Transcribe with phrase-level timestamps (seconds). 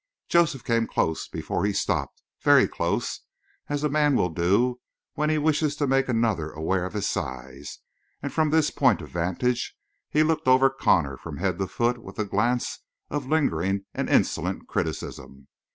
[0.27, 3.19] Joseph came close before he stopped very close,
[3.69, 4.79] as a man will do
[5.13, 7.77] when he wishes to make another aware of his size,
[8.19, 9.77] and from this point of vantage,
[10.09, 12.79] he looked over Connor from head to foot with a glance
[13.11, 15.47] of lingering and insolent criticism.